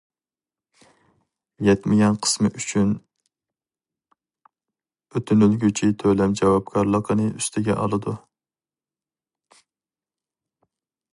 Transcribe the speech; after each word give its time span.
يەتمىگەن 1.65 2.15
قىسمى 2.27 2.49
ئۈچۈن 2.59 2.95
ئۆتۈنۈلگۈچى 5.17 5.91
تۆلەم 6.05 6.35
جاۋابكارلىقىنى 6.41 7.29
ئۈستىگە 7.35 7.79
ئالىدۇ. 7.83 8.17